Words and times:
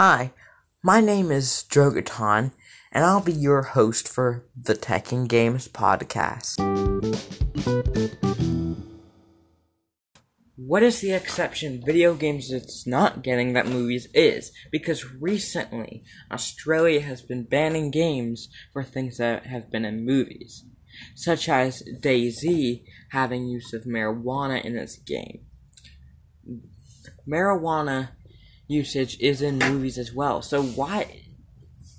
Hi, 0.00 0.30
my 0.80 1.00
name 1.00 1.32
is 1.32 1.64
Drogoton, 1.68 2.52
and 2.92 3.04
I'll 3.04 3.20
be 3.20 3.32
your 3.32 3.62
host 3.62 4.06
for 4.06 4.44
the 4.54 4.76
Tech 4.76 5.10
and 5.10 5.28
Games 5.28 5.66
podcast. 5.66 6.54
What 10.54 10.84
is 10.84 11.00
the 11.00 11.10
exception 11.10 11.82
video 11.84 12.14
games 12.14 12.52
it's 12.52 12.86
not 12.86 13.24
getting 13.24 13.54
that 13.54 13.66
movies 13.66 14.06
is? 14.14 14.52
Because 14.70 15.14
recently, 15.14 16.04
Australia 16.30 17.00
has 17.00 17.20
been 17.20 17.42
banning 17.42 17.90
games 17.90 18.48
for 18.72 18.84
things 18.84 19.16
that 19.16 19.46
have 19.46 19.68
been 19.68 19.84
in 19.84 20.06
movies, 20.06 20.64
such 21.16 21.48
as 21.48 21.82
DayZ 22.00 22.84
having 23.10 23.48
use 23.48 23.72
of 23.72 23.82
marijuana 23.82 24.64
in 24.64 24.76
its 24.76 24.96
game. 24.96 25.40
Marijuana 27.28 28.10
usage 28.68 29.18
is 29.18 29.42
in 29.42 29.58
movies 29.58 29.98
as 29.98 30.12
well. 30.12 30.42
So 30.42 30.62
why 30.62 31.24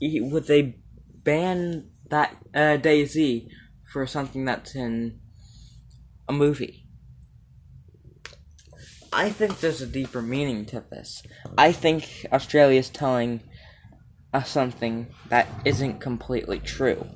would 0.00 0.46
they 0.46 0.76
ban 1.22 1.90
that 2.10 2.36
uh, 2.54 2.76
DayZ 2.78 3.48
for 3.92 4.06
something 4.06 4.44
that's 4.44 4.74
in 4.74 5.20
a 6.28 6.32
movie? 6.32 6.86
I 9.12 9.30
think 9.30 9.60
there's 9.60 9.80
a 9.80 9.86
deeper 9.86 10.20
meaning 10.20 10.66
to 10.66 10.84
this. 10.90 11.22
I 11.56 11.72
think 11.72 12.26
Australia 12.32 12.80
is 12.80 12.90
telling 12.90 13.40
us 14.34 14.50
something 14.50 15.06
that 15.28 15.48
isn't 15.64 16.00
completely 16.00 16.58
true. 16.58 17.06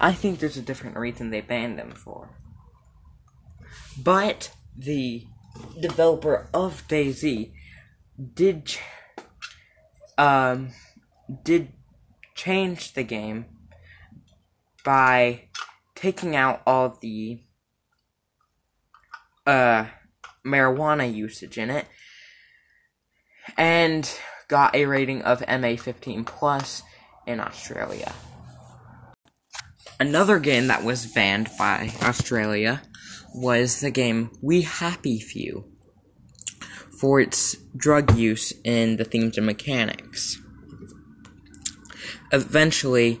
I 0.00 0.12
think 0.12 0.38
there's 0.38 0.58
a 0.58 0.62
different 0.62 0.98
reason 0.98 1.30
they 1.30 1.40
banned 1.40 1.78
them 1.78 1.92
for. 1.92 2.36
But 3.96 4.52
the 4.76 5.26
developer 5.80 6.48
of 6.52 6.86
DayZ 6.88 7.52
did 8.34 8.66
ch- 8.66 8.80
um 10.18 10.70
did 11.44 11.72
change 12.34 12.92
the 12.92 13.02
game 13.02 13.46
by 14.84 15.48
taking 15.94 16.36
out 16.36 16.60
all 16.66 16.98
the 17.00 17.40
uh 19.46 19.86
marijuana 20.44 21.12
usage 21.12 21.58
in 21.58 21.70
it 21.70 21.86
and 23.56 24.18
got 24.48 24.74
a 24.74 24.86
rating 24.86 25.22
of 25.22 25.40
MA15 25.40 26.26
plus 26.26 26.82
in 27.26 27.40
Australia. 27.40 28.12
Another 30.00 30.38
game 30.38 30.68
that 30.68 30.84
was 30.84 31.06
banned 31.06 31.48
by 31.58 31.92
Australia 32.02 32.82
was 33.34 33.80
the 33.80 33.90
game 33.90 34.30
We 34.40 34.62
Happy 34.62 35.18
Few 35.18 35.64
for 36.98 37.20
its 37.20 37.56
drug 37.76 38.16
use 38.16 38.52
in 38.64 38.96
the 38.96 39.04
themes 39.04 39.36
and 39.36 39.46
mechanics. 39.46 40.40
Eventually, 42.32 43.20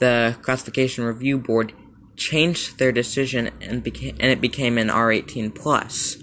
the 0.00 0.36
Classification 0.42 1.04
Review 1.04 1.38
Board 1.38 1.72
changed 2.16 2.78
their 2.78 2.92
decision 2.92 3.50
and, 3.60 3.84
beca- 3.84 4.16
and 4.20 4.30
it 4.30 4.40
became 4.40 4.76
an 4.76 4.88
R18 4.88 5.54
plus. 5.54 6.18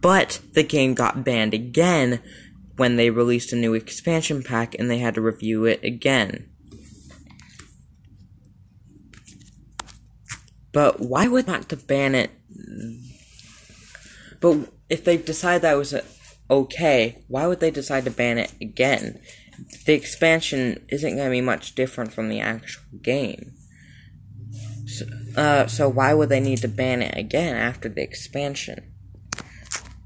But 0.00 0.40
the 0.52 0.62
game 0.62 0.94
got 0.94 1.24
banned 1.24 1.54
again 1.54 2.22
when 2.76 2.96
they 2.96 3.10
released 3.10 3.52
a 3.52 3.56
new 3.56 3.74
expansion 3.74 4.42
pack 4.42 4.74
and 4.78 4.90
they 4.90 4.98
had 4.98 5.14
to 5.14 5.20
review 5.20 5.64
it 5.64 5.84
again. 5.84 6.48
But 10.72 11.00
why 11.00 11.28
would 11.28 11.46
not 11.46 11.68
to 11.68 11.76
ban 11.76 12.14
it? 12.14 12.30
But 14.42 14.68
if 14.90 15.04
they 15.04 15.16
decide 15.16 15.62
that 15.62 15.78
was 15.78 15.94
okay, 16.50 17.22
why 17.28 17.46
would 17.46 17.60
they 17.60 17.70
decide 17.70 18.04
to 18.04 18.10
ban 18.10 18.36
it 18.36 18.52
again? 18.60 19.20
The 19.86 19.94
expansion 19.94 20.84
isn't 20.90 21.16
going 21.16 21.28
to 21.28 21.30
be 21.30 21.40
much 21.40 21.74
different 21.74 22.12
from 22.12 22.28
the 22.28 22.40
actual 22.40 22.82
game. 23.00 23.54
So, 24.86 25.06
uh, 25.36 25.66
so 25.68 25.88
why 25.88 26.12
would 26.12 26.28
they 26.28 26.40
need 26.40 26.58
to 26.58 26.68
ban 26.68 27.00
it 27.00 27.16
again 27.16 27.56
after 27.56 27.88
the 27.88 28.02
expansion? 28.02 28.92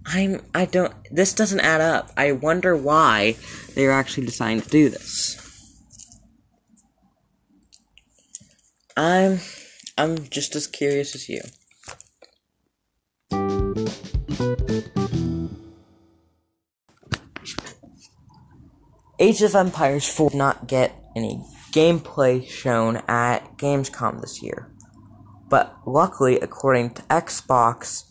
I'm 0.04 0.42
I 0.54 0.66
don't 0.66 0.94
this 1.10 1.32
doesn't 1.32 1.60
add 1.60 1.80
up. 1.80 2.12
I 2.16 2.30
wonder 2.30 2.76
why 2.76 3.36
they're 3.74 3.90
actually 3.90 4.26
deciding 4.26 4.60
to 4.60 4.68
do 4.68 4.88
this. 4.88 5.42
I'm 8.96 9.40
I'm 9.98 10.28
just 10.28 10.54
as 10.54 10.68
curious 10.68 11.14
as 11.16 11.28
you. 11.28 11.40
Age 19.18 19.40
of 19.42 19.54
Empires 19.54 20.08
4 20.08 20.30
did 20.30 20.36
not 20.36 20.66
get 20.66 20.92
any 21.16 21.42
gameplay 21.72 22.46
shown 22.46 22.96
at 23.08 23.56
Gamescom 23.56 24.20
this 24.20 24.42
year. 24.42 24.70
But 25.48 25.74
luckily, 25.86 26.38
according 26.38 26.90
to 26.94 27.02
Xbox, 27.02 28.04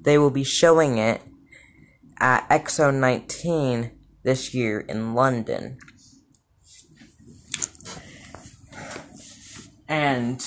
they 0.00 0.18
will 0.18 0.30
be 0.30 0.42
showing 0.44 0.98
it 0.98 1.22
at 2.18 2.48
XO19 2.48 3.92
this 4.24 4.52
year 4.52 4.80
in 4.80 5.14
London. 5.14 5.78
And 9.88 10.44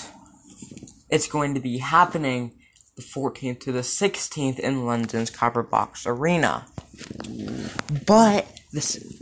it's 1.10 1.28
going 1.28 1.54
to 1.54 1.62
be 1.62 1.78
happening 1.78 2.60
the 2.98 3.02
14th 3.02 3.62
to 3.62 3.72
the 3.72 3.80
16th 3.80 4.60
in 4.60 4.86
London's 4.86 5.30
Copper 5.30 5.64
Box 5.64 6.06
Arena. 6.06 6.66
But 8.06 8.46
this 8.74 9.19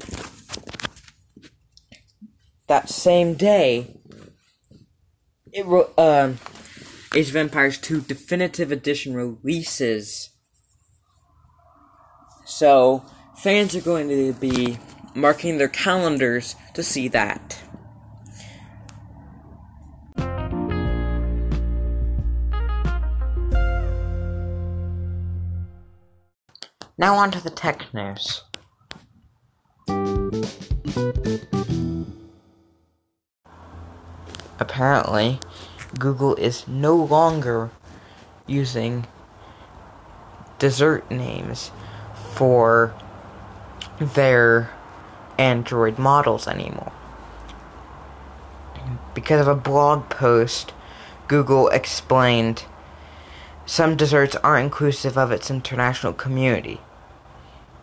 that 2.68 2.90
same 2.90 3.34
day, 3.34 3.98
it 5.52 5.66
uh, 5.98 6.34
Age 7.16 7.30
of 7.30 7.36
Empires 7.36 7.78
2 7.78 8.02
Definitive 8.02 8.72
Edition 8.72 9.14
releases. 9.14 10.30
So 12.46 13.06
fans 13.38 13.76
are 13.76 13.82
going 13.82 14.10
to 14.10 14.34
be 14.34 14.78
marking 15.16 15.58
their 15.58 15.70
calendars 15.70 16.56
to 16.74 16.84
see 16.84 17.08
that. 17.10 17.64
Now 27.00 27.16
on 27.16 27.30
to 27.32 27.42
the 27.42 27.52
tech 27.52 27.94
news. 27.94 28.44
Apparently, 34.60 35.40
Google 36.00 36.36
is 36.36 36.68
no 36.68 36.96
longer 36.96 37.70
using 38.46 39.06
dessert 40.60 41.10
names 41.12 41.72
for 42.34 42.94
their 44.00 44.72
Android 45.38 46.00
models 46.00 46.48
anymore. 46.48 46.92
Because 49.14 49.42
of 49.42 49.48
a 49.48 49.56
blog 49.56 50.10
post, 50.10 50.74
Google 51.28 51.68
explained 51.70 52.66
some 53.66 53.98
desserts 53.98 54.36
aren't 54.38 54.66
inclusive 54.66 55.18
of 55.18 55.32
its 55.32 55.52
international 55.52 56.14
community. 56.14 56.80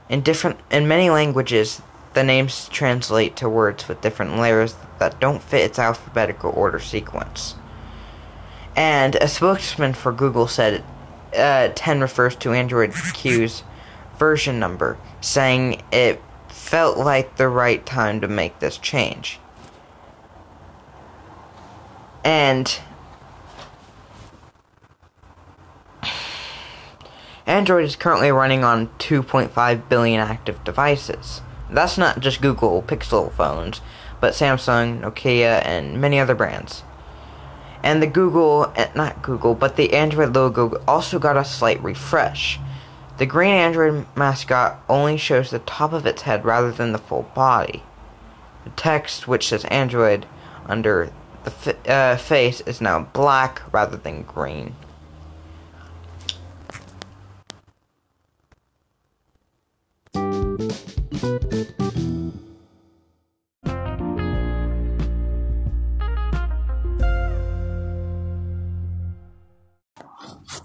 In 0.09 0.23
different 0.23 0.59
in 0.71 0.89
many 0.89 1.11
languages, 1.11 1.83
the 2.15 2.23
names 2.23 2.69
translate 2.69 3.37
to 3.37 3.49
words 3.49 3.89
with 3.89 4.01
different 4.01 4.37
letters 4.37 4.77
that 4.99 5.21
don't 5.21 5.43
fit 5.43 5.63
its 5.63 5.79
alphabetical 5.79 6.53
order 6.55 6.79
sequence. 6.79 7.57
And 8.77 9.17
a 9.17 9.29
spokesman 9.29 9.95
for 9.95 10.13
Google 10.13 10.49
said 10.49 10.83
uh, 11.37 11.69
10 11.75 12.01
refers 12.01 12.37
to 12.37 12.53
Android 12.53 12.93
Q's 13.15 13.63
version 14.19 14.59
number, 14.59 14.97
saying 15.21 15.83
it 15.93 16.21
felt 16.49 16.97
like 16.97 17.37
the 17.37 17.49
right 17.49 17.85
time 17.85 18.21
to 18.21 18.29
make 18.29 18.59
this 18.61 18.79
change. 18.79 19.39
And 22.25 22.79
Android 27.47 27.85
is 27.85 27.97
currently 27.97 28.31
running 28.31 28.65
on 28.65 28.89
2.5 28.99 29.89
billion 29.89 30.21
active 30.21 30.65
devices. 30.65 31.43
That's 31.75 31.99
not 31.99 32.21
just 32.21 32.41
Google 32.41 32.83
Pixel 32.83 33.33
phones, 33.33 33.81
but 34.21 34.35
Samsung, 34.35 35.01
Nokia, 35.01 35.61
and 35.67 36.01
many 36.01 36.21
other 36.21 36.35
brands. 36.35 36.85
And 37.83 38.01
the 38.01 38.07
Google, 38.07 38.73
eh, 38.77 38.89
not 38.95 39.23
Google, 39.23 39.55
but 39.55 39.75
the 39.77 39.93
Android 39.93 40.35
logo 40.35 40.81
also 40.87 41.19
got 41.19 41.37
a 41.37 41.45
slight 41.45 41.83
refresh. 41.83 42.61
The 43.19 43.27
green 43.27 43.55
Android 43.55 44.07
mascot 44.17 44.83
only 44.89 45.17
shows 45.17 45.51
the 45.51 45.59
top 45.59 45.93
of 45.93 46.07
its 46.07 46.23
head 46.23 46.45
rather 46.45 46.71
than 46.71 46.93
the 46.93 46.99
full 46.99 47.31
body. 47.35 47.83
The 48.63 48.71
text, 48.71 49.27
which 49.27 49.49
says 49.49 49.65
Android 49.67 50.27
under 50.67 51.11
the 51.43 51.51
f- 51.51 51.89
uh, 51.89 52.17
face, 52.17 52.61
is 52.63 52.81
now 52.81 53.09
black 53.13 53.63
rather 53.73 53.97
than 53.97 54.23
green. 54.23 54.77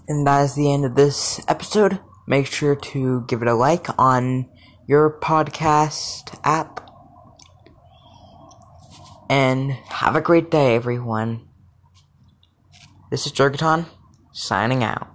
And 0.09 0.27
that 0.27 0.41
is 0.43 0.55
the 0.55 0.73
end 0.73 0.83
of 0.83 0.95
this 0.95 1.39
episode. 1.47 1.99
Make 2.27 2.47
sure 2.47 2.75
to 2.75 3.23
give 3.29 3.41
it 3.41 3.47
a 3.47 3.53
like 3.53 3.87
on 3.97 4.49
your 4.85 5.17
podcast 5.21 6.37
app. 6.43 6.91
And 9.29 9.71
have 9.71 10.17
a 10.17 10.21
great 10.21 10.51
day, 10.51 10.75
everyone. 10.75 11.47
This 13.11 13.25
is 13.25 13.31
Drogoton 13.31 13.85
signing 14.33 14.83
out. 14.83 15.07